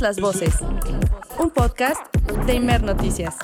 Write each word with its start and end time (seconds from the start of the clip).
Las 0.00 0.18
voces. 0.20 0.54
Un 1.38 1.50
podcast 1.50 2.00
de 2.46 2.54
Imer 2.54 2.82
Noticias. 2.82 3.34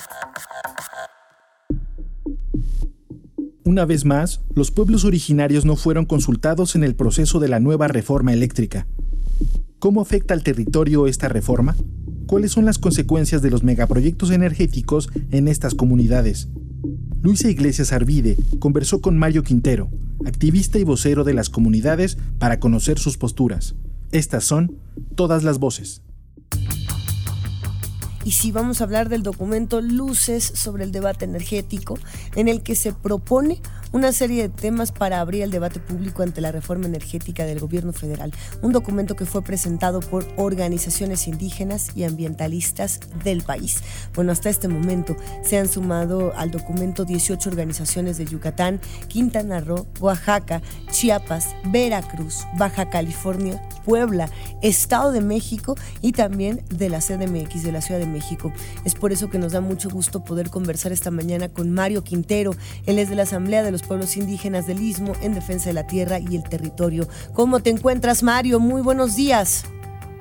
Una 3.64 3.84
vez 3.84 4.06
más, 4.06 4.40
los 4.54 4.70
pueblos 4.70 5.04
originarios 5.04 5.66
no 5.66 5.76
fueron 5.76 6.06
consultados 6.06 6.74
en 6.74 6.84
el 6.84 6.94
proceso 6.94 7.38
de 7.38 7.48
la 7.48 7.60
nueva 7.60 7.86
reforma 7.86 8.32
eléctrica. 8.32 8.86
¿Cómo 9.78 10.00
afecta 10.00 10.32
al 10.32 10.42
territorio 10.42 11.06
esta 11.06 11.28
reforma? 11.28 11.76
¿Cuáles 12.26 12.52
son 12.52 12.64
las 12.64 12.78
consecuencias 12.78 13.42
de 13.42 13.50
los 13.50 13.62
megaproyectos 13.62 14.30
energéticos 14.30 15.10
en 15.30 15.48
estas 15.48 15.74
comunidades? 15.74 16.48
Luisa 17.20 17.50
Iglesias 17.50 17.92
Arvide 17.92 18.36
conversó 18.58 19.00
con 19.02 19.18
Mario 19.18 19.42
Quintero, 19.42 19.90
activista 20.24 20.78
y 20.78 20.84
vocero 20.84 21.24
de 21.24 21.34
las 21.34 21.50
comunidades, 21.50 22.16
para 22.38 22.58
conocer 22.58 22.98
sus 22.98 23.18
posturas. 23.18 23.74
Estas 24.12 24.44
son 24.44 24.78
todas 25.14 25.44
las 25.44 25.58
voces. 25.58 26.02
Y 28.24 28.32
sí, 28.32 28.52
vamos 28.52 28.80
a 28.80 28.84
hablar 28.84 29.08
del 29.08 29.22
documento 29.22 29.80
Luces 29.80 30.44
sobre 30.44 30.84
el 30.84 30.92
debate 30.92 31.24
energético, 31.24 31.98
en 32.34 32.48
el 32.48 32.62
que 32.62 32.74
se 32.74 32.92
propone 32.92 33.60
una 33.92 34.12
serie 34.12 34.42
de 34.42 34.48
temas 34.48 34.92
para 34.92 35.20
abrir 35.20 35.42
el 35.42 35.50
debate 35.50 35.80
público 35.80 36.22
ante 36.22 36.40
la 36.40 36.52
reforma 36.52 36.86
energética 36.86 37.44
del 37.44 37.60
gobierno 37.60 37.92
federal. 37.92 38.32
Un 38.62 38.72
documento 38.72 39.16
que 39.16 39.24
fue 39.24 39.42
presentado 39.42 40.00
por 40.00 40.26
organizaciones 40.36 41.26
indígenas 41.28 41.90
y 41.94 42.04
ambientalistas 42.04 43.00
del 43.24 43.42
país. 43.42 43.82
Bueno, 44.14 44.32
hasta 44.32 44.50
este 44.50 44.68
momento 44.68 45.16
se 45.42 45.58
han 45.58 45.68
sumado 45.68 46.32
al 46.36 46.50
documento 46.50 47.04
18 47.04 47.48
organizaciones 47.48 48.18
de 48.18 48.26
Yucatán, 48.26 48.80
Quintana 49.08 49.60
Roo, 49.60 49.86
Oaxaca, 50.00 50.62
Chiapas, 50.90 51.54
Veracruz, 51.64 52.46
Baja 52.58 52.90
California, 52.90 53.62
Puebla, 53.84 54.28
Estado 54.62 55.12
de 55.12 55.20
México 55.20 55.76
y 56.02 56.12
también 56.12 56.62
de 56.68 56.88
la 56.88 57.00
CDMX, 57.00 57.62
de 57.62 57.72
la 57.72 57.80
Ciudad 57.80 58.00
de 58.00 58.06
México. 58.06 58.52
Es 58.84 58.94
por 58.94 59.12
eso 59.12 59.30
que 59.30 59.38
nos 59.38 59.52
da 59.52 59.60
mucho 59.60 59.88
gusto 59.88 60.24
poder 60.24 60.50
conversar 60.50 60.92
esta 60.92 61.10
mañana 61.10 61.48
con 61.48 61.72
Mario 61.72 62.04
Quintero. 62.04 62.54
Él 62.86 62.98
es 62.98 63.08
de 63.08 63.14
la 63.14 63.22
Asamblea 63.22 63.62
de 63.62 63.70
los 63.70 63.77
Pueblos 63.82 64.16
Indígenas 64.16 64.66
del 64.66 64.80
Istmo 64.80 65.12
en 65.22 65.34
defensa 65.34 65.70
de 65.70 65.74
la 65.74 65.86
tierra 65.86 66.18
y 66.18 66.36
el 66.36 66.44
territorio. 66.44 67.06
¿Cómo 67.32 67.60
te 67.60 67.70
encuentras, 67.70 68.22
Mario? 68.22 68.60
Muy 68.60 68.82
buenos 68.82 69.16
días. 69.16 69.64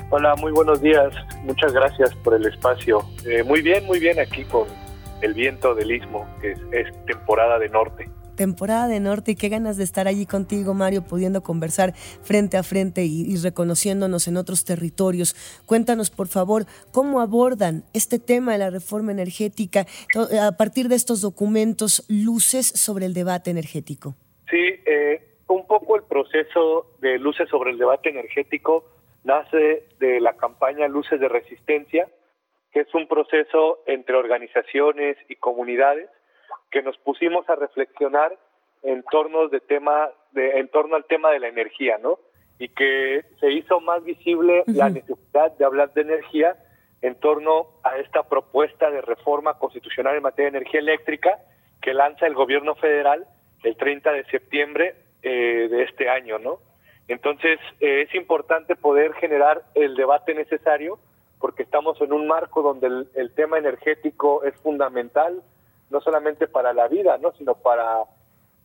Hola, 0.09 0.35
muy 0.35 0.51
buenos 0.51 0.81
días. 0.81 1.13
Muchas 1.43 1.73
gracias 1.73 2.13
por 2.23 2.33
el 2.33 2.45
espacio. 2.45 3.03
Eh, 3.25 3.43
muy 3.43 3.61
bien, 3.61 3.85
muy 3.85 3.99
bien 3.99 4.19
aquí 4.19 4.43
con 4.45 4.67
el 5.21 5.33
viento 5.33 5.75
del 5.75 5.91
Istmo, 5.91 6.25
que 6.41 6.53
es 6.71 7.05
temporada 7.05 7.59
de 7.59 7.69
norte 7.69 8.16
temporada 8.37 8.87
de 8.87 9.01
norte 9.01 9.31
y 9.31 9.35
qué 9.35 9.49
ganas 9.49 9.75
de 9.75 9.83
estar 9.83 10.07
allí 10.07 10.25
contigo, 10.25 10.73
Mario, 10.73 11.03
pudiendo 11.03 11.43
conversar 11.43 11.93
frente 12.23 12.55
a 12.55 12.63
frente 12.63 13.03
y, 13.03 13.35
reconociéndonos 13.35 14.29
en 14.29 14.37
otros 14.37 14.63
territorios. 14.63 15.35
Cuéntanos, 15.65 16.09
por 16.09 16.29
favor, 16.29 16.63
cómo 16.93 17.19
abordan 17.19 17.83
este 17.93 18.19
tema 18.19 18.53
de 18.53 18.59
la 18.59 18.69
reforma 18.69 19.11
energética 19.11 19.85
a 20.41 20.53
partir 20.53 20.87
de 20.87 20.95
estos 20.95 21.19
documentos, 21.19 22.05
luces 22.07 22.67
sobre 22.67 23.05
el 23.05 23.13
debate 23.13 23.51
energético. 23.51 24.15
Sí, 24.49 24.63
eh, 24.85 25.39
un 25.47 25.67
poco 25.67 25.97
el 25.97 26.03
proceso 26.03 26.91
de 27.01 27.17
luces 27.19 27.49
sobre 27.49 27.71
el 27.71 27.77
debate 27.77 28.09
energético 28.09 28.85
nace 29.23 29.87
de 29.99 30.21
la 30.21 30.37
campaña 30.37 30.87
Luces 30.87 31.19
de 31.19 31.27
Resistencia, 31.27 32.07
que 32.71 32.81
es 32.81 32.93
un 32.93 33.07
proceso 33.07 33.79
entre 33.87 34.15
organizaciones 34.15 35.17
y 35.27 35.35
comunidades 35.35 36.09
que 36.71 36.81
nos 36.81 36.97
pusimos 36.97 37.47
a 37.49 37.55
reflexionar 37.55 38.37
en 38.83 39.03
torno 39.03 39.47
de 39.47 39.59
tema 39.59 40.09
de 40.31 40.59
en 40.59 40.67
torno 40.69 40.95
al 40.95 41.05
tema 41.05 41.31
de 41.31 41.39
la 41.39 41.47
energía, 41.47 41.97
¿no? 41.97 42.19
Y 42.59 42.69
que 42.69 43.23
se 43.39 43.51
hizo 43.51 43.79
más 43.81 44.03
visible 44.03 44.63
la 44.67 44.89
necesidad 44.89 45.51
de 45.57 45.65
hablar 45.65 45.93
de 45.93 46.01
energía 46.01 46.55
en 47.01 47.15
torno 47.15 47.67
a 47.83 47.97
esta 47.97 48.23
propuesta 48.23 48.89
de 48.89 49.01
reforma 49.01 49.57
constitucional 49.59 50.15
en 50.15 50.23
materia 50.23 50.51
de 50.51 50.57
energía 50.57 50.79
eléctrica 50.79 51.37
que 51.81 51.93
lanza 51.93 52.25
el 52.25 52.33
gobierno 52.33 52.75
federal 52.75 53.27
el 53.63 53.77
30 53.77 54.11
de 54.11 54.25
septiembre 54.25 54.95
eh, 55.21 55.67
de 55.69 55.83
este 55.83 56.09
año, 56.09 56.39
¿no? 56.39 56.59
Entonces 57.07 57.59
eh, 57.79 58.05
es 58.07 58.15
importante 58.15 58.75
poder 58.75 59.13
generar 59.13 59.63
el 59.75 59.95
debate 59.95 60.33
necesario 60.33 60.99
porque 61.39 61.63
estamos 61.63 62.01
en 62.01 62.11
un 62.11 62.27
marco 62.27 62.63
donde 62.63 63.05
el 63.13 63.31
tema 63.35 63.59
energético 63.59 64.43
es 64.43 64.55
fundamental, 64.55 65.43
no 65.89 66.01
solamente 66.01 66.47
para 66.47 66.73
la 66.73 66.87
vida, 66.87 67.17
¿no? 67.17 67.31
sino 67.33 67.55
para 67.55 68.03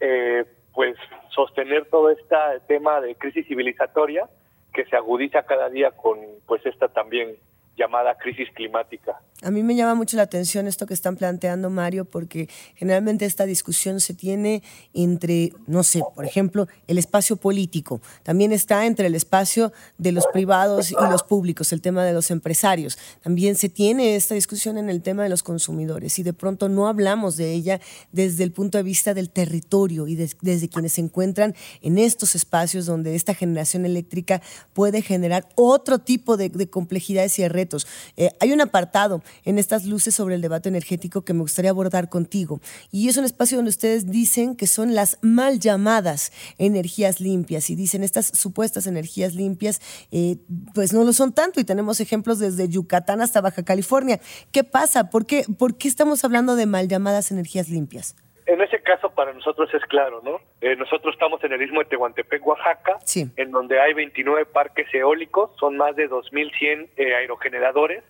eh, 0.01 0.45
pues 0.75 0.97
sostener 1.31 1.89
todo 1.89 2.11
este 2.11 2.37
tema 2.67 3.01
de 3.01 3.15
crisis 3.15 3.47
civilizatoria 3.47 4.29
que 4.73 4.85
se 4.87 4.97
agudiza 4.97 5.43
cada 5.45 5.69
día 5.69 5.91
con 5.93 6.19
pues 6.47 6.65
esta 6.67 6.89
también 6.89 7.37
llamada 7.77 8.17
crisis 8.17 8.51
climática. 8.55 9.21
A 9.45 9.51
mí 9.51 9.65
me 9.65 9.75
llama 9.75 9.97
mucho 9.97 10.17
la 10.17 10.23
atención 10.23 10.69
esto 10.69 10.87
que 10.87 10.95
están 10.95 11.17
planteando, 11.17 11.69
Mario, 11.69 12.05
porque 12.05 12.49
generalmente 12.77 13.25
esta 13.25 13.45
discusión 13.45 13.99
se 13.99 14.15
tiene 14.15 14.63
entre, 14.95 15.53
no 15.67 15.83
sé, 15.83 16.01
por 16.15 16.25
ejemplo, 16.25 16.69
el 16.87 16.97
espacio 16.97 17.35
político. 17.35 18.01
También 18.23 18.53
está 18.53 18.87
entre 18.87 19.09
el 19.09 19.17
espacio 19.17 19.73
de 19.99 20.13
los 20.13 20.29
privados 20.29 20.93
y 20.93 20.95
los 20.95 21.25
públicos, 21.25 21.73
el 21.73 21.81
tema 21.81 22.05
de 22.05 22.13
los 22.13 22.31
empresarios. 22.31 22.97
También 23.21 23.57
se 23.57 23.69
tiene 23.69 24.15
esta 24.15 24.37
discusión 24.37 24.79
en 24.79 24.89
el 24.89 25.03
tema 25.03 25.25
de 25.25 25.29
los 25.29 25.43
consumidores 25.43 26.21
y 26.21 26.23
de 26.23 26.33
pronto 26.33 26.69
no 26.69 26.87
hablamos 26.87 27.37
de 27.37 27.53
ella 27.53 27.81
desde 28.13 28.45
el 28.45 28.53
punto 28.53 28.79
de 28.79 28.85
vista 28.85 29.13
del 29.13 29.29
territorio 29.29 30.07
y 30.07 30.15
desde 30.15 30.69
quienes 30.69 30.93
se 30.93 31.01
encuentran 31.01 31.57
en 31.81 31.99
estos 31.99 32.37
espacios 32.37 32.87
donde 32.87 33.17
esta 33.17 33.35
generación 33.35 33.87
eléctrica 33.87 34.41
puede 34.73 35.03
generar 35.03 35.49
otro 35.57 35.99
tipo 35.99 36.37
de, 36.37 36.49
de 36.49 36.71
complejidades 36.71 37.37
y 37.41 37.43
de 37.43 37.49
retos. 37.49 37.89
Eh, 38.17 38.31
hay 38.39 38.53
un 38.53 38.61
apartado 38.61 39.21
en 39.45 39.59
estas 39.59 39.85
luces 39.85 40.15
sobre 40.15 40.35
el 40.35 40.41
debate 40.41 40.69
energético 40.69 41.25
que 41.25 41.33
me 41.33 41.41
gustaría 41.41 41.71
abordar 41.71 42.09
contigo. 42.09 42.61
Y 42.91 43.09
es 43.09 43.17
un 43.17 43.25
espacio 43.25 43.59
donde 43.59 43.71
ustedes 43.71 44.11
dicen 44.11 44.57
que 44.57 44.67
son 44.67 44.95
las 44.95 45.19
mal 45.23 45.59
llamadas 45.59 46.33
energías 46.59 47.21
limpias 47.21 47.71
y 47.71 47.77
dicen 47.77 48.03
estas 48.03 48.27
supuestas 48.27 48.87
energías 48.87 49.35
limpias, 49.35 49.81
eh, 50.11 50.37
pues 50.75 50.93
no 50.93 51.05
lo 51.05 51.13
son 51.13 51.33
tanto 51.33 51.61
y 51.61 51.65
tenemos 51.65 52.01
ejemplos 52.01 52.39
desde 52.39 52.69
Yucatán 52.69 53.21
hasta 53.21 53.41
Baja 53.41 53.65
California. 53.65 54.21
¿Qué 54.53 54.65
pasa? 54.65 55.11
¿Por 55.11 55.27
qué, 55.27 55.45
¿Por 55.59 55.77
qué 55.77 55.89
estamos 55.89 56.25
hablando 56.25 56.57
de 56.57 56.67
mal 56.67 56.89
llamadas 56.89 57.31
energías 57.31 57.69
limpias? 57.69 58.17
En 58.47 58.61
ese 58.61 58.83
caso 58.83 59.11
para 59.15 59.33
nosotros 59.33 59.73
es 59.73 59.83
claro, 59.85 60.21
¿no? 60.23 60.41
Eh, 60.61 60.75
nosotros 60.77 61.15
estamos 61.15 61.43
en 61.45 61.53
el 61.53 61.63
istmo 61.63 61.81
de 61.81 61.87
Tehuantepec, 61.87 62.45
Oaxaca, 62.45 62.99
en 63.37 63.51
donde 63.53 63.81
hay 63.81 63.95
29 63.95 64.47
parques 64.47 64.93
eólicos, 64.93 65.51
son 65.61 65.77
más 65.77 65.95
de 65.95 66.11
2.100 66.11 66.91
eh, 66.97 67.15
aerogeneradores, 67.15 68.03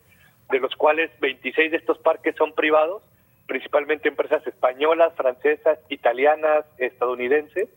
de 0.53 0.61
los 0.61 0.77
cuales 0.77 1.11
26 1.21 1.73
de 1.73 1.79
estos 1.79 1.99
parques 1.99 2.37
son 2.37 2.53
privados, 2.53 3.03
principalmente 3.47 4.09
empresas 4.09 4.47
españolas, 4.47 5.15
francesas, 5.15 5.79
italianas, 5.89 6.65
estadounidenses, 6.79 7.69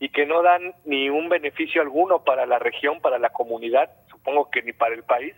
y 0.00 0.08
que 0.08 0.26
no 0.26 0.42
dan 0.42 0.74
ni 0.86 1.10
un 1.10 1.28
beneficio 1.28 1.82
alguno 1.82 2.24
para 2.24 2.46
la 2.46 2.58
región, 2.58 3.00
para 3.00 3.18
la 3.18 3.30
comunidad, 3.30 3.90
supongo 4.10 4.50
que 4.50 4.62
ni 4.62 4.72
para 4.72 4.94
el 4.94 5.04
país, 5.04 5.34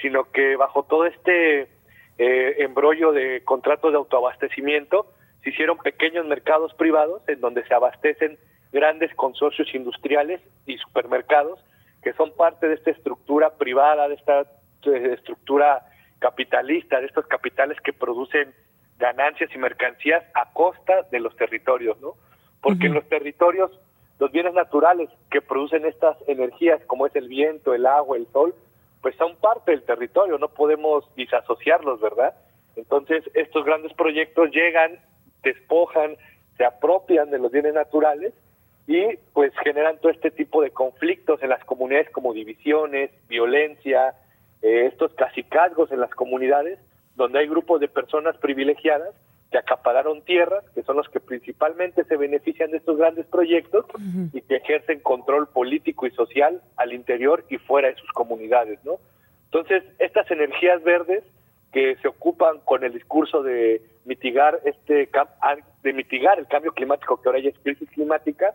sino 0.00 0.30
que 0.30 0.56
bajo 0.56 0.84
todo 0.84 1.06
este 1.06 1.68
eh, 2.18 2.56
embrollo 2.58 3.12
de 3.12 3.42
contratos 3.44 3.92
de 3.92 3.98
autoabastecimiento 3.98 5.12
se 5.42 5.50
hicieron 5.50 5.78
pequeños 5.78 6.26
mercados 6.26 6.74
privados 6.74 7.22
en 7.28 7.40
donde 7.40 7.64
se 7.64 7.74
abastecen 7.74 8.38
grandes 8.72 9.14
consorcios 9.14 9.74
industriales 9.74 10.40
y 10.66 10.76
supermercados 10.78 11.58
que 12.02 12.12
son 12.12 12.30
parte 12.36 12.68
de 12.68 12.74
esta 12.74 12.90
estructura 12.90 13.56
privada, 13.56 14.08
de 14.08 14.14
esta 14.14 14.44
estructura 14.84 15.82
capitalista, 16.18 17.00
de 17.00 17.06
estos 17.06 17.26
capitales 17.26 17.80
que 17.80 17.92
producen 17.92 18.54
ganancias 18.98 19.50
y 19.54 19.58
mercancías 19.58 20.24
a 20.34 20.52
costa 20.52 21.02
de 21.10 21.20
los 21.20 21.36
territorios, 21.36 22.00
¿no? 22.00 22.14
Porque 22.60 22.86
en 22.86 22.94
los 22.94 23.08
territorios 23.08 23.70
los 24.18 24.32
bienes 24.32 24.54
naturales 24.54 25.10
que 25.30 25.42
producen 25.42 25.84
estas 25.84 26.16
energías, 26.26 26.82
como 26.86 27.06
es 27.06 27.14
el 27.16 27.28
viento, 27.28 27.74
el 27.74 27.86
agua, 27.86 28.16
el 28.16 28.26
sol, 28.32 28.54
pues 29.02 29.14
son 29.16 29.36
parte 29.36 29.72
del 29.72 29.82
territorio, 29.82 30.38
no 30.38 30.48
podemos 30.48 31.04
disasociarlos, 31.14 32.00
¿verdad? 32.00 32.34
Entonces, 32.76 33.24
estos 33.34 33.64
grandes 33.64 33.92
proyectos 33.92 34.50
llegan, 34.50 34.98
despojan, 35.42 36.16
se 36.56 36.64
apropian 36.64 37.30
de 37.30 37.38
los 37.38 37.52
bienes 37.52 37.74
naturales 37.74 38.32
y 38.86 39.16
pues 39.32 39.52
generan 39.62 39.98
todo 39.98 40.10
este 40.10 40.30
tipo 40.30 40.62
de 40.62 40.70
conflictos 40.70 41.42
en 41.42 41.50
las 41.50 41.62
comunidades 41.64 42.10
como 42.10 42.32
divisiones, 42.32 43.10
violencia, 43.28 44.14
eh, 44.62 44.86
estos 44.86 45.12
casicazgos 45.14 45.92
en 45.92 46.00
las 46.00 46.10
comunidades, 46.10 46.78
donde 47.14 47.38
hay 47.38 47.48
grupos 47.48 47.80
de 47.80 47.88
personas 47.88 48.36
privilegiadas 48.38 49.14
que 49.50 49.58
acapararon 49.58 50.22
tierras, 50.22 50.64
que 50.74 50.82
son 50.82 50.96
los 50.96 51.08
que 51.08 51.20
principalmente 51.20 52.04
se 52.04 52.16
benefician 52.16 52.70
de 52.70 52.78
estos 52.78 52.96
grandes 52.98 53.26
proyectos 53.26 53.86
y 54.32 54.40
que 54.40 54.56
ejercen 54.56 55.00
control 55.00 55.48
político 55.48 56.06
y 56.06 56.10
social 56.10 56.60
al 56.76 56.92
interior 56.92 57.44
y 57.48 57.58
fuera 57.58 57.88
de 57.88 57.94
sus 57.94 58.10
comunidades, 58.10 58.84
¿no? 58.84 58.98
Entonces, 59.44 59.84
estas 59.98 60.28
energías 60.30 60.82
verdes 60.82 61.22
que 61.72 61.96
se 61.96 62.08
ocupan 62.08 62.58
con 62.64 62.84
el 62.84 62.92
discurso 62.92 63.42
de 63.42 63.82
mitigar 64.04 64.60
este 64.64 65.08
de 65.82 65.92
mitigar 65.92 66.38
el 66.38 66.46
cambio 66.46 66.72
climático 66.72 67.20
que 67.20 67.28
ahora 67.28 67.40
ya 67.40 67.50
es 67.50 67.58
crisis 67.62 67.88
climática, 67.90 68.54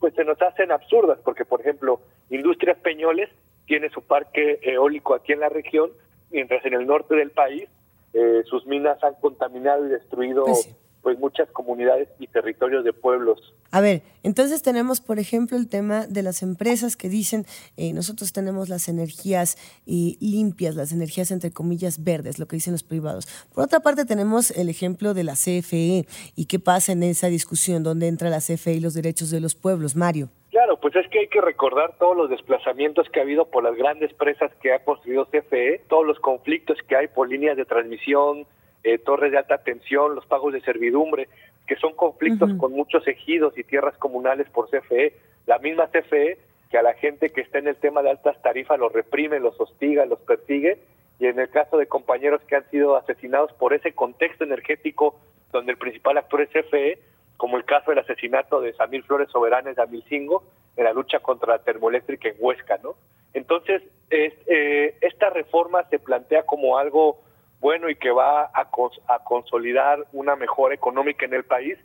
pues 0.00 0.14
se 0.14 0.24
nos 0.24 0.40
hacen 0.40 0.72
absurdas, 0.72 1.18
porque 1.24 1.44
por 1.44 1.60
ejemplo, 1.60 2.00
Industrias 2.30 2.78
Peñoles 2.78 3.28
tiene 3.66 3.90
su 3.90 4.02
parque 4.02 4.60
eólico 4.62 5.14
aquí 5.14 5.32
en 5.32 5.40
la 5.40 5.48
región 5.48 5.90
mientras 6.30 6.64
en 6.64 6.74
el 6.74 6.86
norte 6.86 7.14
del 7.14 7.30
país 7.30 7.68
eh, 8.14 8.42
sus 8.48 8.66
minas 8.66 9.02
han 9.02 9.14
contaminado 9.14 9.86
y 9.86 9.88
destruido 9.88 10.44
pues, 10.44 10.68
pues, 11.00 11.18
muchas 11.18 11.48
comunidades 11.50 12.08
y 12.18 12.26
territorios 12.26 12.84
de 12.84 12.92
pueblos. 12.92 13.54
A 13.70 13.80
ver, 13.80 14.02
entonces 14.22 14.60
tenemos, 14.62 15.00
por 15.00 15.18
ejemplo, 15.18 15.56
el 15.56 15.66
tema 15.66 16.06
de 16.06 16.22
las 16.22 16.42
empresas 16.42 16.96
que 16.96 17.08
dicen, 17.08 17.46
eh, 17.78 17.94
nosotros 17.94 18.34
tenemos 18.34 18.68
las 18.68 18.88
energías 18.88 19.56
eh, 19.86 20.16
limpias, 20.20 20.74
las 20.74 20.92
energías 20.92 21.30
entre 21.30 21.52
comillas 21.52 22.04
verdes, 22.04 22.38
lo 22.38 22.46
que 22.46 22.56
dicen 22.56 22.74
los 22.74 22.82
privados. 22.82 23.26
Por 23.54 23.64
otra 23.64 23.80
parte, 23.80 24.04
tenemos 24.04 24.50
el 24.50 24.68
ejemplo 24.68 25.14
de 25.14 25.24
la 25.24 25.32
CFE 25.32 26.06
y 26.36 26.44
qué 26.44 26.58
pasa 26.58 26.92
en 26.92 27.02
esa 27.02 27.28
discusión, 27.28 27.82
donde 27.82 28.08
entra 28.08 28.28
la 28.28 28.40
CFE 28.40 28.74
y 28.74 28.80
los 28.80 28.92
derechos 28.92 29.30
de 29.30 29.40
los 29.40 29.54
pueblos. 29.54 29.96
Mario. 29.96 30.28
Claro, 30.52 30.76
pues 30.76 30.94
es 30.96 31.08
que 31.08 31.20
hay 31.20 31.28
que 31.28 31.40
recordar 31.40 31.96
todos 31.98 32.14
los 32.14 32.28
desplazamientos 32.28 33.08
que 33.08 33.20
ha 33.20 33.22
habido 33.22 33.46
por 33.46 33.64
las 33.64 33.74
grandes 33.74 34.12
presas 34.12 34.52
que 34.60 34.74
ha 34.74 34.84
construido 34.84 35.24
CFE, 35.24 35.80
todos 35.88 36.06
los 36.06 36.20
conflictos 36.20 36.76
que 36.86 36.94
hay 36.94 37.08
por 37.08 37.30
líneas 37.30 37.56
de 37.56 37.64
transmisión, 37.64 38.44
eh, 38.84 38.98
torres 38.98 39.32
de 39.32 39.38
alta 39.38 39.64
tensión, 39.64 40.14
los 40.14 40.26
pagos 40.26 40.52
de 40.52 40.60
servidumbre, 40.60 41.30
que 41.66 41.76
son 41.76 41.94
conflictos 41.94 42.52
con 42.58 42.72
muchos 42.72 43.08
ejidos 43.08 43.56
y 43.56 43.64
tierras 43.64 43.96
comunales 43.96 44.46
por 44.50 44.68
CFE. 44.68 45.14
La 45.46 45.58
misma 45.58 45.86
CFE 45.86 46.36
que 46.70 46.76
a 46.76 46.82
la 46.82 46.92
gente 46.94 47.30
que 47.30 47.40
está 47.40 47.58
en 47.58 47.68
el 47.68 47.76
tema 47.76 48.02
de 48.02 48.10
altas 48.10 48.40
tarifas 48.42 48.78
los 48.78 48.92
reprime, 48.92 49.40
los 49.40 49.58
hostiga, 49.58 50.04
los 50.04 50.20
persigue, 50.20 50.78
y 51.18 51.28
en 51.28 51.38
el 51.38 51.48
caso 51.48 51.78
de 51.78 51.86
compañeros 51.86 52.42
que 52.46 52.56
han 52.56 52.68
sido 52.68 52.96
asesinados 52.96 53.54
por 53.54 53.72
ese 53.72 53.92
contexto 53.92 54.44
energético 54.44 55.18
donde 55.50 55.72
el 55.72 55.78
principal 55.78 56.18
actor 56.18 56.42
es 56.42 56.50
CFE, 56.50 56.98
como 57.42 57.56
el 57.56 57.64
caso 57.64 57.90
del 57.90 57.98
asesinato 57.98 58.60
de 58.60 58.72
Samir 58.74 59.02
Flores 59.02 59.28
Soberanes 59.28 59.74
de 59.74 59.82
Amilcingo 59.82 60.44
en 60.76 60.84
la 60.84 60.92
lucha 60.92 61.18
contra 61.18 61.54
la 61.54 61.58
termoeléctrica 61.64 62.28
en 62.28 62.36
Huesca, 62.38 62.78
¿no? 62.84 62.94
Entonces, 63.34 63.82
eh, 64.10 64.96
esta 65.00 65.28
reforma 65.28 65.82
se 65.90 65.98
plantea 65.98 66.44
como 66.46 66.78
algo 66.78 67.20
bueno 67.58 67.90
y 67.90 67.96
que 67.96 68.12
va 68.12 68.42
a, 68.42 68.68
a 69.08 69.24
consolidar 69.24 70.06
una 70.12 70.36
mejora 70.36 70.76
económica 70.76 71.24
en 71.24 71.34
el 71.34 71.42
país, 71.42 71.76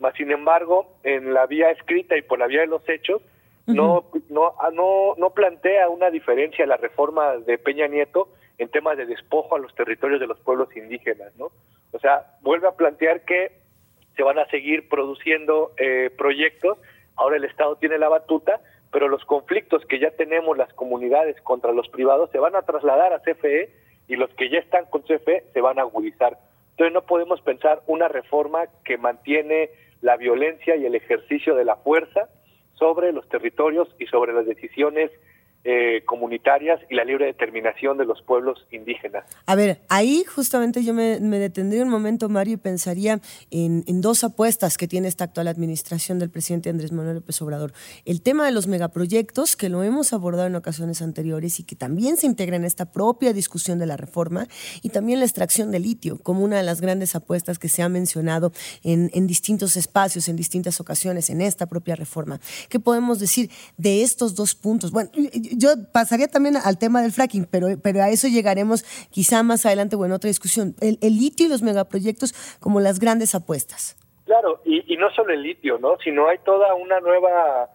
más 0.00 0.12
sin 0.16 0.30
embargo, 0.32 0.98
en 1.02 1.32
la 1.32 1.46
vía 1.46 1.70
escrita 1.70 2.18
y 2.18 2.20
por 2.20 2.38
la 2.38 2.46
vía 2.46 2.60
de 2.60 2.66
los 2.66 2.86
hechos, 2.86 3.22
no, 3.64 4.10
no, 4.28 4.52
ah, 4.60 4.68
no, 4.70 5.14
no 5.16 5.30
plantea 5.30 5.88
una 5.88 6.10
diferencia 6.10 6.66
la 6.66 6.76
reforma 6.76 7.38
de 7.38 7.56
Peña 7.56 7.86
Nieto 7.86 8.28
en 8.58 8.68
temas 8.68 8.98
de 8.98 9.06
despojo 9.06 9.56
a 9.56 9.60
los 9.60 9.74
territorios 9.74 10.20
de 10.20 10.26
los 10.26 10.38
pueblos 10.40 10.76
indígenas, 10.76 11.34
¿no? 11.36 11.52
O 11.92 11.98
sea, 11.98 12.36
vuelve 12.42 12.68
a 12.68 12.72
plantear 12.72 13.22
que 13.22 13.64
se 14.16 14.22
van 14.22 14.38
a 14.38 14.48
seguir 14.48 14.88
produciendo 14.88 15.72
eh, 15.76 16.10
proyectos. 16.16 16.78
Ahora 17.16 17.36
el 17.36 17.44
Estado 17.44 17.76
tiene 17.76 17.98
la 17.98 18.08
batuta, 18.08 18.60
pero 18.90 19.08
los 19.08 19.24
conflictos 19.24 19.84
que 19.86 19.98
ya 19.98 20.10
tenemos 20.12 20.56
las 20.56 20.72
comunidades 20.72 21.40
contra 21.42 21.72
los 21.72 21.88
privados 21.88 22.30
se 22.30 22.38
van 22.38 22.56
a 22.56 22.62
trasladar 22.62 23.12
a 23.12 23.20
CFE 23.20 23.70
y 24.08 24.16
los 24.16 24.30
que 24.30 24.48
ya 24.48 24.58
están 24.58 24.86
con 24.86 25.02
CFE 25.02 25.44
se 25.52 25.60
van 25.60 25.78
a 25.78 25.82
agudizar. 25.82 26.38
Entonces 26.70 26.94
no 26.94 27.02
podemos 27.02 27.40
pensar 27.40 27.82
una 27.86 28.08
reforma 28.08 28.66
que 28.84 28.98
mantiene 28.98 29.70
la 30.00 30.16
violencia 30.16 30.76
y 30.76 30.86
el 30.86 30.94
ejercicio 30.94 31.54
de 31.54 31.64
la 31.64 31.76
fuerza 31.76 32.28
sobre 32.74 33.12
los 33.12 33.28
territorios 33.28 33.88
y 33.98 34.06
sobre 34.06 34.32
las 34.32 34.46
decisiones 34.46 35.10
eh, 35.68 36.04
comunitarias 36.06 36.78
y 36.88 36.94
la 36.94 37.04
libre 37.04 37.26
determinación 37.26 37.98
de 37.98 38.04
los 38.04 38.22
pueblos 38.22 38.64
indígenas. 38.70 39.24
A 39.46 39.56
ver, 39.56 39.80
ahí 39.88 40.22
justamente 40.22 40.84
yo 40.84 40.94
me, 40.94 41.18
detendría 41.18 41.82
un 41.82 41.88
momento, 41.88 42.28
Mario, 42.28 42.54
y 42.54 42.56
pensaría 42.56 43.20
en, 43.50 43.82
dos 44.00 44.22
apuestas 44.22 44.78
que 44.78 44.86
tiene 44.86 45.08
esta 45.08 45.24
actual 45.24 45.48
administración 45.48 46.20
del 46.20 46.30
presidente 46.30 46.70
Andrés 46.70 46.92
Manuel 46.92 47.16
López 47.16 47.42
Obrador. 47.42 47.72
El 48.04 48.22
tema 48.22 48.46
de 48.46 48.52
los 48.52 48.68
megaproyectos, 48.68 49.56
que 49.56 49.68
lo 49.68 49.82
hemos 49.82 50.12
abordado 50.12 50.46
en 50.46 50.54
ocasiones 50.54 51.02
anteriores 51.02 51.58
y 51.58 51.64
que 51.64 51.74
también 51.74 52.16
se 52.16 52.26
integra 52.26 52.54
en 52.54 52.64
esta 52.64 52.92
propia 52.92 53.32
discusión 53.32 53.80
de 53.80 53.86
la 53.86 53.96
reforma, 53.96 54.46
y 54.82 54.90
también 54.90 55.18
la 55.18 55.24
extracción 55.24 55.72
de 55.72 55.80
litio, 55.80 56.20
como 56.22 56.44
una 56.44 56.58
de 56.58 56.62
las 56.62 56.80
grandes 56.80 57.16
apuestas 57.16 57.58
que 57.58 57.68
se 57.68 57.82
ha 57.82 57.88
mencionado 57.88 58.52
en, 58.84 59.10
en 59.14 59.26
distintos 59.26 59.76
espacios, 59.76 60.28
en 60.28 60.36
distintas 60.36 60.80
ocasiones, 60.80 61.28
en 61.28 61.40
esta 61.40 61.66
propia 61.66 61.96
reforma. 61.96 62.38
¿Qué 62.68 62.78
podemos 62.78 63.18
decir 63.18 63.50
de 63.76 64.02
estos 64.02 64.36
dos 64.36 64.54
puntos? 64.54 64.92
Bueno, 64.92 65.10
yo 65.56 65.70
pasaría 65.92 66.28
también 66.28 66.56
al 66.56 66.78
tema 66.78 67.02
del 67.02 67.12
fracking, 67.12 67.46
pero, 67.50 67.68
pero 67.82 68.02
a 68.02 68.10
eso 68.10 68.28
llegaremos 68.28 68.84
quizá 69.10 69.42
más 69.42 69.64
adelante 69.64 69.96
o 69.96 70.04
en 70.04 70.12
otra 70.12 70.28
discusión. 70.28 70.74
El, 70.80 70.98
litio 71.00 71.46
y 71.46 71.48
los 71.48 71.62
megaproyectos 71.62 72.34
como 72.60 72.80
las 72.80 73.00
grandes 73.00 73.34
apuestas. 73.34 73.96
Claro, 74.26 74.60
y, 74.64 74.96
no 74.96 75.10
solo 75.10 75.32
el 75.32 75.42
litio, 75.42 75.78
¿no? 75.78 75.96
Sino 76.02 76.28
hay 76.28 76.38
toda 76.38 76.74
una 76.74 77.00
nueva 77.00 77.70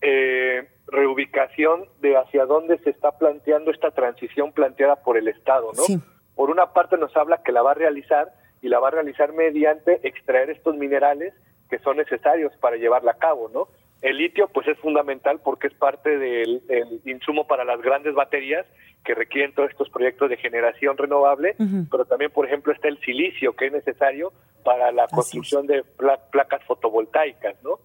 eh, 0.00 0.68
reubicación 0.86 1.86
de 2.00 2.16
hacia 2.16 2.46
dónde 2.46 2.78
se 2.78 2.90
está 2.90 3.12
planteando 3.18 3.70
esta 3.70 3.90
transición 3.90 4.52
planteada 4.52 4.96
por 4.96 5.18
el 5.18 5.28
Estado, 5.28 5.72
¿no? 5.76 6.00
Por 6.34 6.50
una 6.50 6.72
parte 6.72 6.96
nos 6.96 7.16
habla 7.16 7.42
que 7.42 7.52
la 7.52 7.62
va 7.62 7.72
a 7.72 7.74
realizar 7.74 8.32
y 8.62 8.68
la 8.68 8.78
va 8.78 8.88
a 8.88 8.92
realizar 8.92 9.32
mediante 9.32 10.06
extraer 10.06 10.50
estos 10.50 10.76
minerales 10.76 11.34
que 11.68 11.78
son 11.80 11.96
necesarios 11.96 12.52
para 12.60 12.76
llevarla 12.76 13.12
a 13.12 13.18
cabo, 13.18 13.50
¿no? 13.52 13.68
El 14.00 14.18
litio 14.18 14.48
pues 14.48 14.68
es 14.68 14.78
fundamental 14.78 15.40
porque 15.42 15.66
es 15.66 15.74
parte 15.74 16.18
del, 16.18 16.62
insumo 17.04 17.46
para 17.46 17.64
las 17.64 17.80
grandes 17.80 18.14
baterías 18.14 18.64
que 19.04 19.14
requieren 19.14 19.52
todos 19.54 19.70
estos 19.70 19.90
proyectos 19.90 20.30
de 20.30 20.36
generación 20.36 20.96
renovable, 20.96 21.56
pero 21.90 22.04
también 22.04 22.30
por 22.30 22.46
ejemplo 22.46 22.72
está 22.72 22.88
el 22.88 22.98
silicio 23.00 23.56
que 23.56 23.66
es 23.66 23.72
necesario 23.72 24.32
para 24.64 24.92
la 24.92 25.08
construcción 25.08 25.66
de 25.66 25.82
placas 26.30 26.62
fotovoltaicas, 26.64 27.62
¿no? 27.62 27.78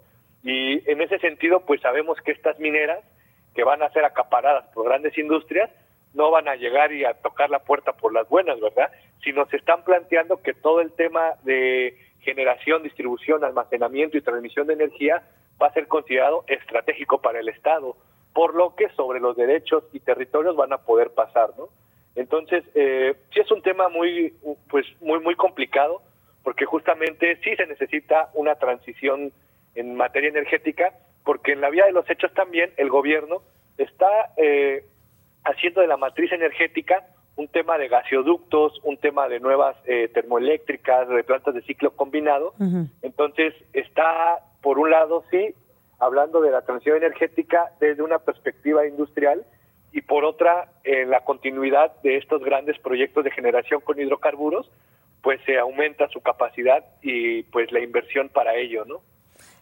Y 0.43 0.87
en 0.89 1.01
ese 1.01 1.17
sentido 1.19 1.61
pues 1.65 1.81
sabemos 1.81 2.17
que 2.21 2.31
estas 2.31 2.59
mineras 2.59 2.99
que 3.55 3.63
van 3.63 3.81
a 3.81 3.89
ser 3.89 4.05
acaparadas 4.05 4.65
por 4.73 4.85
grandes 4.85 5.17
industrias 5.17 5.69
no 6.13 6.29
van 6.29 6.47
a 6.47 6.55
llegar 6.55 6.91
y 6.91 7.05
a 7.05 7.13
tocar 7.13 7.49
la 7.49 7.59
puerta 7.59 7.93
por 7.93 8.13
las 8.13 8.27
buenas, 8.29 8.59
¿verdad? 8.59 8.91
Sino 9.23 9.45
se 9.47 9.57
están 9.57 9.83
planteando 9.83 10.41
que 10.41 10.53
todo 10.53 10.81
el 10.81 10.91
tema 10.91 11.33
de 11.43 11.97
generación, 12.23 12.83
distribución, 12.83 13.43
almacenamiento 13.43 14.17
y 14.17 14.21
transmisión 14.21 14.67
de 14.67 14.73
energía 14.73 15.23
va 15.61 15.67
a 15.67 15.73
ser 15.73 15.87
considerado 15.87 16.43
estratégico 16.47 17.21
para 17.21 17.39
el 17.39 17.49
Estado, 17.49 17.95
por 18.33 18.55
lo 18.55 18.75
que 18.75 18.89
sobre 18.89 19.19
los 19.19 19.35
derechos 19.37 19.83
y 19.93 19.99
territorios 19.99 20.55
van 20.55 20.73
a 20.73 20.79
poder 20.79 21.11
pasar, 21.11 21.51
¿no? 21.57 21.69
Entonces, 22.15 22.63
eh, 22.75 23.15
sí 23.33 23.39
es 23.39 23.51
un 23.51 23.61
tema 23.61 23.89
muy, 23.89 24.33
pues, 24.69 24.85
muy, 25.01 25.19
muy 25.19 25.35
complicado, 25.35 26.01
porque 26.43 26.65
justamente 26.65 27.39
sí 27.43 27.55
se 27.55 27.65
necesita 27.65 28.29
una 28.33 28.55
transición 28.55 29.31
en 29.75 29.95
materia 29.95 30.29
energética, 30.29 30.93
porque 31.23 31.53
en 31.53 31.61
la 31.61 31.69
vía 31.69 31.85
de 31.85 31.91
los 31.91 32.07
hechos 32.09 32.33
también 32.33 32.71
el 32.77 32.89
gobierno 32.89 33.41
está 33.77 34.33
eh, 34.37 34.85
haciendo 35.43 35.81
de 35.81 35.87
la 35.87 35.97
matriz 35.97 36.31
energética 36.31 37.07
un 37.35 37.47
tema 37.47 37.77
de 37.77 37.87
gasoductos, 37.87 38.79
un 38.83 38.97
tema 38.97 39.27
de 39.27 39.39
nuevas 39.39 39.75
eh, 39.85 40.09
termoeléctricas, 40.13 41.07
de 41.09 41.23
plantas 41.23 41.55
de 41.55 41.61
ciclo 41.63 41.91
combinado. 41.95 42.53
Entonces, 43.01 43.53
está 43.73 44.39
por 44.61 44.79
un 44.79 44.91
lado, 44.91 45.23
sí, 45.31 45.55
hablando 45.99 46.41
de 46.41 46.51
la 46.51 46.61
transición 46.61 46.97
energética 46.97 47.71
desde 47.79 48.03
una 48.03 48.19
perspectiva 48.19 48.85
industrial 48.85 49.45
y 49.91 50.01
por 50.01 50.25
otra, 50.25 50.69
en 50.83 51.09
la 51.09 51.23
continuidad 51.23 52.01
de 52.01 52.17
estos 52.17 52.43
grandes 52.43 52.77
proyectos 52.79 53.23
de 53.23 53.31
generación 53.31 53.81
con 53.81 53.99
hidrocarburos, 53.99 54.69
pues 55.21 55.39
se 55.45 55.57
aumenta 55.57 56.09
su 56.09 56.21
capacidad 56.21 56.83
y 57.01 57.43
pues 57.43 57.71
la 57.71 57.79
inversión 57.79 58.29
para 58.29 58.55
ello, 58.55 58.85
¿no? 58.85 59.01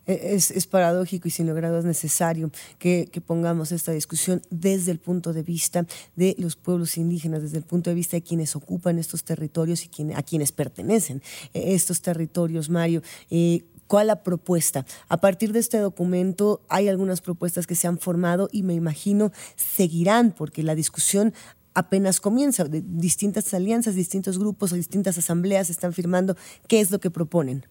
E, 0.07 0.35
es, 0.35 0.67
paradójico 0.67 1.27
y 1.27 1.31
sin 1.31 1.47
logrado 1.47 1.79
es 1.79 1.85
necesario 1.85 2.51
que, 2.79 3.09
pongamos 3.25 3.71
esta 3.71 3.91
discusión 3.91 4.41
desde 4.49 4.91
el 4.91 4.99
punto 4.99 5.33
de 5.33 5.43
vista 5.43 5.85
de 6.15 6.35
los 6.39 6.55
pueblos 6.55 6.97
indígenas, 6.97 7.41
desde 7.41 7.57
el 7.57 7.63
punto 7.63 7.89
de 7.89 7.95
vista 7.95 8.17
de 8.17 8.23
quienes 8.23 8.55
ocupan 8.55 8.97
estos 8.97 9.23
territorios 9.23 9.85
y 9.85 10.11
a 10.13 10.23
quienes 10.23 10.51
pertenecen 10.51 11.21
e, 11.53 11.73
estos 11.73 12.01
territorios, 12.01 12.69
Mario. 12.69 13.01
Eh, 13.29 13.63
¿Cuál 13.87 14.07
la 14.07 14.23
propuesta? 14.23 14.85
A 15.09 15.17
partir 15.17 15.51
de 15.51 15.59
este 15.59 15.77
documento 15.77 16.61
hay 16.69 16.87
algunas 16.87 17.19
propuestas 17.19 17.67
que 17.67 17.75
se 17.75 17.87
han 17.87 17.99
formado 17.99 18.47
y 18.49 18.63
me 18.63 18.73
imagino 18.73 19.33
seguirán 19.57 20.31
porque 20.31 20.63
la 20.63 20.75
discusión 20.75 21.33
apenas 21.73 22.21
comienza. 22.21 22.63
Distintas 22.69 23.53
alianzas, 23.53 23.95
distintos 23.95 24.39
grupos, 24.39 24.71
distintas 24.71 25.17
asambleas 25.17 25.69
están 25.69 25.91
firmando. 25.91 26.37
¿Qué 26.69 26.79
es 26.79 26.89
lo 26.89 26.99
que 26.99 27.11
proponen? 27.11 27.65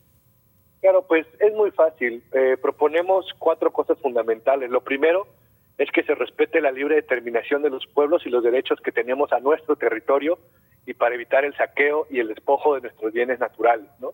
Claro, 0.81 1.07
pues 1.07 1.27
es 1.39 1.53
muy 1.55 1.71
fácil. 1.71 2.23
Eh, 2.33 2.57
proponemos 2.61 3.27
cuatro 3.39 3.71
cosas 3.71 3.99
fundamentales. 3.99 4.71
Lo 4.71 4.81
primero 4.81 5.27
es 5.77 5.91
que 5.91 6.03
se 6.03 6.15
respete 6.15 6.61
la 6.61 6.73
libre 6.73 6.97
determinación 6.97 7.63
de 7.63 7.71
los 7.71 7.87
pueblos 7.87 8.27
y 8.27 8.31
los 8.31 8.43
derechos 8.43 8.81
que 8.81 8.93
tenemos 8.93 9.33
a 9.33 9.41
nuestro 9.41 9.77
territorio 9.77 10.39
y 10.87 10.95
para 10.95 11.15
evitar 11.15 11.45
el 11.45 11.57
saqueo 11.57 12.07
y 12.11 12.21
el 12.21 12.29
despojo 12.29 12.75
de 12.75 12.83
nuestros 12.83 13.13
bienes 13.13 13.41
naturales, 13.41 13.89
¿no? 13.99 14.13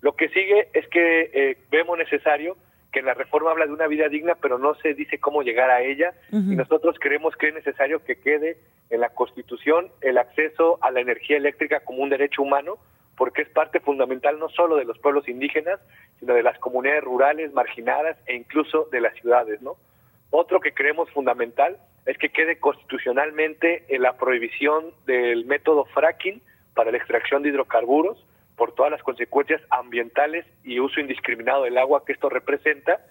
Lo 0.00 0.14
que 0.16 0.28
sigue 0.30 0.68
es 0.72 0.86
que 0.88 1.30
eh, 1.32 1.58
vemos 1.70 1.96
necesario 1.96 2.56
que 2.92 2.98
en 2.98 3.06
la 3.06 3.14
reforma 3.14 3.50
habla 3.50 3.66
de 3.66 3.72
una 3.72 3.86
vida 3.86 4.08
digna, 4.08 4.34
pero 4.34 4.58
no 4.58 4.74
se 4.76 4.94
dice 4.94 5.18
cómo 5.18 5.42
llegar 5.42 5.70
a 5.70 5.80
ella, 5.80 6.12
y 6.30 6.56
nosotros 6.56 6.96
creemos 7.00 7.34
que 7.36 7.48
es 7.48 7.54
necesario 7.54 8.04
que 8.04 8.16
quede 8.16 8.58
en 8.90 9.00
la 9.00 9.08
Constitución 9.08 9.90
el 10.02 10.18
acceso 10.18 10.78
a 10.82 10.90
la 10.90 11.00
energía 11.00 11.38
eléctrica 11.38 11.80
como 11.80 12.02
un 12.02 12.10
derecho 12.10 12.42
humano, 12.42 12.76
porque 13.22 13.42
es 13.42 13.48
parte 13.50 13.78
fundamental 13.78 14.36
no 14.40 14.48
solo 14.48 14.74
de 14.74 14.84
los 14.84 14.98
pueblos 14.98 15.28
indígenas, 15.28 15.78
sino 16.18 16.34
de 16.34 16.42
las 16.42 16.58
comunidades 16.58 17.04
rurales, 17.04 17.52
marginadas 17.52 18.16
e 18.26 18.34
incluso 18.34 18.88
de 18.90 19.00
las 19.00 19.14
ciudades, 19.14 19.62
¿no? 19.62 19.76
Otro 20.30 20.58
que 20.58 20.74
creemos 20.74 21.08
fundamental 21.10 21.78
es 22.04 22.18
que 22.18 22.30
quede 22.30 22.58
constitucionalmente 22.58 23.86
la 23.90 24.16
prohibición 24.16 24.86
del 25.06 25.44
método 25.44 25.84
fracking 25.94 26.42
para 26.74 26.90
la 26.90 26.96
extracción 26.96 27.44
de 27.44 27.50
hidrocarburos 27.50 28.26
por 28.56 28.74
todas 28.74 28.90
las 28.90 29.04
consecuencias 29.04 29.62
ambientales 29.70 30.44
y 30.64 30.80
uso 30.80 30.98
indiscriminado 30.98 31.62
del 31.62 31.78
agua 31.78 32.04
que 32.04 32.14
esto 32.14 32.28
representa. 32.28 33.06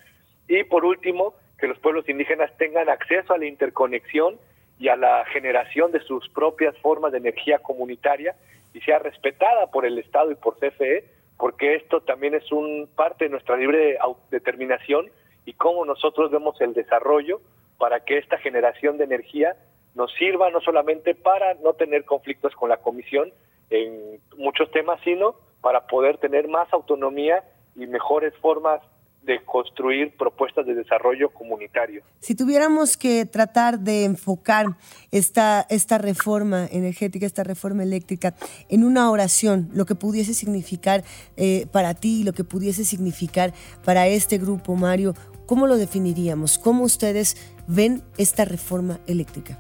Y 0.50 0.66
por 0.66 0.84
último, 0.84 1.36
que 1.58 1.68
los 1.68 1.80
pueblos 1.80 2.10
indígenas 2.10 2.52
tengan 2.58 2.90
acceso 2.90 3.34
a 3.34 3.38
la 3.38 3.46
interconexión 3.46 4.38
y 4.78 4.90
a 4.90 4.98
la 4.98 5.24
generación 5.32 5.94
de 5.94 6.02
sus 6.02 6.28
propias 6.28 6.78
formas 6.80 7.14
de 7.14 7.20
energía 7.20 7.60
comunitaria 7.60 8.36
y 8.74 8.82
sea 8.82 9.00
respetada 9.00 9.68
por 9.68 9.86
el 9.86 9.98
Estado 9.98 10.32
y 10.32 10.36
por 10.36 10.58
CFE, 10.58 11.06
porque 11.38 11.76
esto 11.76 12.02
también 12.02 12.36
es 12.36 12.52
un 12.52 12.90
parte 12.96 13.26
de 13.26 13.32
nuestra 13.32 13.58
libre 13.58 13.98
determinación 14.30 15.10
y 15.46 15.54
cómo 15.54 15.86
nosotros 15.86 16.32
vemos 16.32 16.60
el 16.62 16.74
desarrollo 16.74 17.42
para 17.78 18.02
que 18.02 18.18
esta 18.18 18.38
generación 18.38 18.98
de 18.98 19.06
energía 19.06 19.56
nos 19.96 20.14
sirva 20.14 20.50
no 20.52 20.62
solamente 20.62 21.16
para 21.16 21.56
no 21.56 21.74
tener 21.74 22.06
conflictos 22.06 22.56
con 22.56 22.70
la 22.70 22.78
Comisión 22.78 23.32
en 23.70 24.20
muchos 24.38 24.70
temas, 24.72 25.00
sino 25.04 25.36
para 25.62 25.88
poder 25.88 26.18
tener 26.18 26.48
más 26.48 26.72
autonomía 26.74 27.44
y 27.76 27.88
mejores 27.88 28.36
formas 28.38 28.82
de 29.24 29.44
construir 29.46 30.16
propuestas 30.18 30.66
de 30.66 30.74
desarrollo 30.74 31.30
comunitario. 31.30 32.02
Si 32.20 32.36
tuviéramos 32.36 32.98
que 32.98 33.26
tratar 33.26 33.80
de 33.80 34.06
enfocar 34.06 34.78
esta, 35.12 35.66
esta 35.70 35.98
reforma 35.98 36.68
energética, 36.72 37.26
esta 37.26 37.44
reforma 37.44 37.84
eléctrica, 37.84 38.34
en 38.70 38.84
una 38.84 39.12
oración, 39.12 39.70
lo 39.74 39.86
que 39.86 39.96
pudiese 39.96 40.34
significar 40.34 41.04
eh, 41.38 41.68
para 41.72 41.94
ti, 41.94 42.24
lo 42.24 42.34
que 42.34 42.44
pudiese 42.44 42.84
significar 42.84 43.54
para 43.86 44.08
este 44.08 44.38
grupo, 44.38 44.76
Mario, 44.76 45.14
¿cómo 45.46 45.68
lo 45.68 45.78
definiríamos? 45.78 46.58
¿Cómo 46.58 46.84
ustedes 46.84 47.36
ven 47.68 48.02
esta 48.18 48.46
reforma 48.46 49.00
eléctrica? 49.08 49.60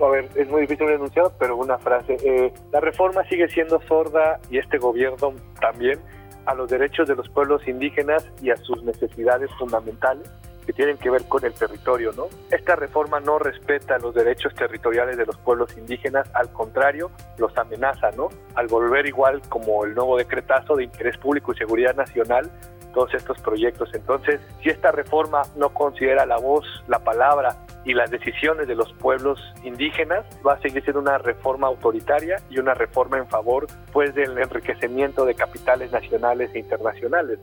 A 0.00 0.08
ver, 0.08 0.28
es 0.34 0.48
muy 0.48 0.62
difícil 0.62 0.86
de 0.86 0.94
enunciar, 0.94 1.30
pero 1.38 1.56
una 1.56 1.78
frase. 1.78 2.16
Eh, 2.24 2.52
la 2.72 2.80
reforma 2.80 3.22
sigue 3.28 3.48
siendo 3.48 3.80
sorda 3.82 4.40
y 4.50 4.58
este 4.58 4.78
gobierno 4.78 5.34
también 5.60 6.00
a 6.46 6.54
los 6.54 6.70
derechos 6.70 7.08
de 7.08 7.16
los 7.16 7.28
pueblos 7.28 7.66
indígenas 7.66 8.28
y 8.40 8.50
a 8.50 8.56
sus 8.56 8.82
necesidades 8.82 9.50
fundamentales 9.58 10.30
que 10.66 10.72
tienen 10.72 10.96
que 10.96 11.10
ver 11.10 11.24
con 11.24 11.44
el 11.44 11.52
territorio, 11.52 12.12
¿no? 12.12 12.28
Esta 12.50 12.76
reforma 12.76 13.20
no 13.20 13.38
respeta 13.38 13.98
los 13.98 14.14
derechos 14.14 14.54
territoriales 14.54 15.16
de 15.16 15.26
los 15.26 15.36
pueblos 15.38 15.76
indígenas, 15.76 16.28
al 16.34 16.52
contrario, 16.52 17.10
los 17.38 17.56
amenaza, 17.56 18.10
¿no? 18.12 18.28
Al 18.54 18.68
volver 18.68 19.06
igual 19.06 19.42
como 19.48 19.84
el 19.84 19.94
nuevo 19.94 20.16
decretazo 20.16 20.76
de 20.76 20.84
interés 20.84 21.16
público 21.18 21.52
y 21.52 21.56
seguridad 21.56 21.96
nacional 21.96 22.50
todos 22.92 23.12
estos 23.14 23.40
proyectos. 23.40 23.90
Entonces, 23.94 24.40
si 24.62 24.68
esta 24.68 24.92
reforma 24.92 25.42
no 25.56 25.70
considera 25.70 26.26
la 26.26 26.36
voz, 26.36 26.64
la 26.88 26.98
palabra 27.00 27.56
y 27.84 27.94
las 27.94 28.10
decisiones 28.10 28.68
de 28.68 28.74
los 28.74 28.92
pueblos 28.94 29.40
indígenas, 29.64 30.24
va 30.46 30.54
a 30.54 30.60
seguir 30.60 30.82
siendo 30.82 31.00
una 31.00 31.18
reforma 31.18 31.66
autoritaria 31.66 32.36
y 32.50 32.58
una 32.58 32.74
reforma 32.74 33.18
en 33.18 33.26
favor 33.26 33.66
pues 33.92 34.14
del 34.14 34.38
enriquecimiento 34.38 35.24
de 35.24 35.34
capitales 35.34 35.92
nacionales 35.92 36.50
e 36.54 36.58
internacionales. 36.58 37.38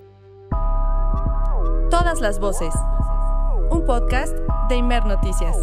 Todas 1.90 2.22
las 2.22 2.40
voces. 2.40 2.74
Un 3.70 3.86
podcast 3.86 4.36
de 4.70 4.76
Imer 4.76 5.06
Noticias. 5.06 5.58